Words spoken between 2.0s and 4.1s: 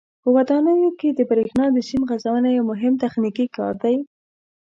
غځونه یو مهم تخنیکي کار دی.